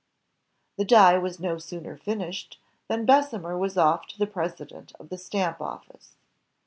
[0.79, 5.17] The die was no sooner finished, than Bessemer was off to the president of the
[5.19, 6.15] Stamp Office.